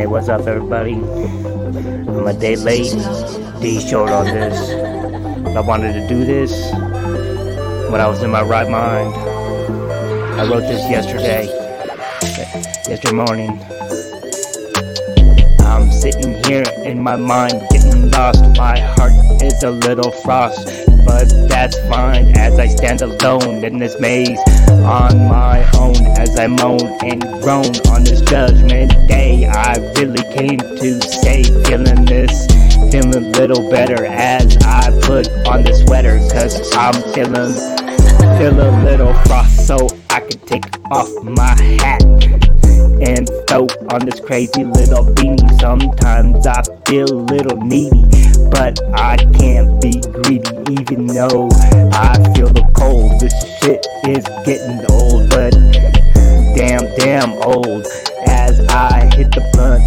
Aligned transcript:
Hey, 0.00 0.06
what's 0.06 0.30
up, 0.30 0.46
everybody? 0.46 0.94
I'm 0.94 2.26
a 2.26 2.32
day 2.32 2.56
late, 2.56 2.90
D 3.60 3.86
short 3.86 4.08
on 4.08 4.24
this. 4.24 4.70
I 5.54 5.60
wanted 5.60 5.92
to 5.92 6.08
do 6.08 6.24
this 6.24 6.72
when 7.90 8.00
I 8.00 8.06
was 8.06 8.22
in 8.22 8.30
my 8.30 8.40
right 8.40 8.66
mind. 8.66 9.14
I 10.40 10.48
wrote 10.48 10.62
this 10.62 10.88
yesterday, 10.88 11.48
yesterday 12.88 13.12
morning. 13.12 13.60
I'm 15.66 15.92
sitting 15.92 16.42
here 16.44 16.64
in 16.82 17.02
my 17.02 17.16
mind, 17.16 17.60
getting 17.68 18.10
lost. 18.10 18.42
My 18.56 18.80
heart 18.80 19.12
is 19.42 19.62
a 19.62 19.70
little 19.70 20.12
frost, 20.22 20.64
but 21.04 21.28
that's 21.46 21.78
fine 21.90 22.34
as 22.50 22.58
I 22.58 22.66
stand 22.66 23.02
alone 23.02 23.62
in 23.64 23.78
this 23.78 23.98
maze 24.00 24.38
on 24.68 25.28
my 25.28 25.68
own 25.78 25.94
as 26.18 26.38
I 26.38 26.46
moan 26.48 26.80
and 27.02 27.22
groan 27.42 27.70
on 27.88 28.04
this 28.04 28.20
judgment 28.22 28.90
day. 29.08 29.46
I 29.46 29.76
really 29.96 30.22
came 30.34 30.58
to 30.58 31.00
say, 31.00 31.44
feeling 31.64 32.04
this, 32.04 32.46
feeling 32.90 33.14
a 33.14 33.28
little 33.38 33.70
better 33.70 34.04
as 34.04 34.56
I 34.58 34.90
put 35.02 35.28
on 35.46 35.62
the 35.62 35.74
sweater, 35.86 36.18
cause 36.32 36.74
I'm 36.74 36.94
feeling, 37.14 37.54
feel 38.38 38.60
a 38.60 38.70
little 38.82 39.14
frost 39.24 39.66
so 39.66 39.88
I 40.10 40.20
can 40.20 40.38
take 40.40 40.64
off 40.90 41.08
my 41.22 41.54
hat 41.82 42.02
and 43.00 43.28
throw 43.48 43.66
on 43.90 44.04
this 44.04 44.20
crazy 44.20 44.64
little 44.64 45.04
beanie. 45.04 45.60
Sometimes 45.60 46.46
I 46.46 46.62
feel 46.86 47.12
a 47.12 47.22
little 47.32 47.56
needy, 47.58 48.04
but 48.50 48.78
I 48.94 49.16
can't 49.38 49.80
be 49.80 50.00
greedy, 50.00 50.80
even 50.80 51.06
though 51.06 51.48
I 51.92 52.14
feel 52.34 52.48
the 52.48 52.64
cold. 52.74 53.20
This 53.20 53.34
shit 53.60 53.86
is 54.06 54.24
getting 54.44 54.80
old, 54.90 55.30
but 55.30 55.50
damn, 56.56 56.86
damn 56.96 57.32
old. 57.42 57.86
As 58.26 58.60
I 58.68 59.10
hit 59.14 59.30
the 59.32 59.42
blunt, 59.52 59.82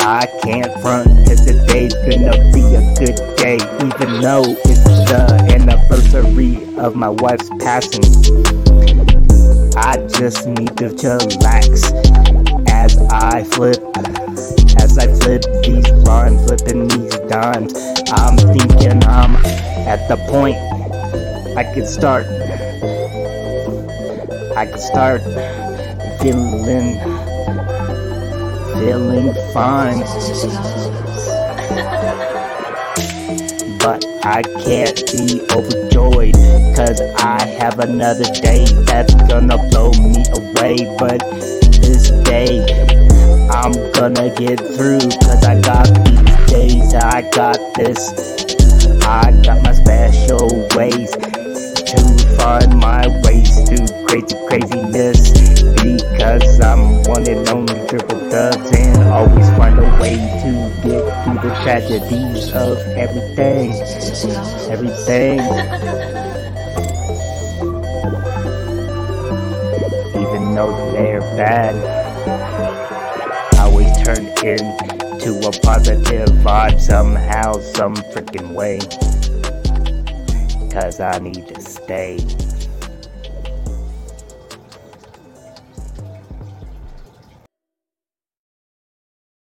I 0.00 0.26
can't 0.42 0.72
front, 0.80 1.08
cause 1.26 1.44
today's 1.44 1.94
gonna 1.94 2.36
be 2.52 2.62
a 2.74 2.82
good 2.98 3.18
day, 3.36 3.56
even 3.56 4.20
though 4.20 4.44
it's 4.64 4.84
the 5.10 5.26
anniversary 5.52 6.56
of 6.78 6.96
my 6.96 7.08
wife's 7.08 7.48
passing. 7.60 8.02
I 9.76 9.96
just 10.08 10.46
need 10.46 10.76
to 10.78 10.90
chillax 10.90 11.92
as 12.68 12.96
I 13.10 13.44
flip, 13.44 13.78
as 14.78 14.98
I 14.98 15.06
flip 15.20 15.44
these 15.62 15.90
rhymes, 16.04 16.44
flipping 16.46 16.88
these 16.88 17.16
dimes. 17.28 17.74
I'm 18.10 18.36
thinking 18.36 19.02
I'm 19.04 19.36
at 19.86 20.08
the 20.08 20.16
point 20.28 20.56
I 21.54 21.64
could 21.64 21.86
start, 21.86 22.24
I 24.56 24.64
could 24.64 24.80
start 24.80 25.20
feeling, 26.22 26.98
feeling 28.80 29.34
fine. 29.52 30.00
But 33.78 34.02
I 34.24 34.42
can't 34.64 34.96
be 35.12 35.42
overjoyed, 35.52 36.34
cause 36.74 37.02
I 37.18 37.44
have 37.60 37.80
another 37.80 38.24
day 38.24 38.64
that's 38.86 39.14
gonna 39.28 39.58
blow 39.68 39.92
me 39.92 40.24
away. 40.32 40.76
But 40.98 41.20
this 41.82 42.10
day, 42.24 42.64
I'm 43.50 43.72
gonna 43.92 44.34
get 44.34 44.58
through, 44.58 45.00
cause 45.20 45.44
I 45.44 45.60
got 45.60 45.86
these 46.06 46.50
days, 46.50 46.94
I 46.94 47.28
got 47.30 47.58
this. 47.74 48.32
I 49.04 49.30
got 49.42 49.62
my 49.62 49.72
special 49.72 50.68
ways 50.74 51.14
find 52.42 52.76
my 52.80 53.06
ways 53.22 53.54
to 53.68 53.76
crazy 54.08 54.34
craziness 54.48 55.30
because 55.80 56.60
I'm 56.60 57.02
one 57.04 57.24
and 57.28 57.48
only 57.48 57.86
triple 57.86 58.18
dubs 58.30 58.68
and 58.76 59.02
always 59.04 59.48
find 59.50 59.78
a 59.78 59.86
way 60.00 60.16
to 60.42 60.50
get 60.82 61.04
through 61.22 61.38
the 61.38 61.54
tragedies 61.62 62.52
of 62.52 62.78
everything, 62.98 63.70
everything. 64.72 65.38
Even 70.20 70.54
though 70.56 70.74
they're 70.92 71.20
bad, 71.38 71.76
I 73.54 73.62
always 73.62 73.96
turn 74.02 74.26
into 74.44 75.46
a 75.46 75.52
positive 75.62 76.28
vibe 76.42 76.80
somehow, 76.80 77.52
some 77.52 77.94
freaking 77.94 78.52
way. 78.52 78.80
Cause 80.72 81.00
I 81.00 81.18
need 81.18 81.46
to 81.48 81.60
stay 81.60 82.16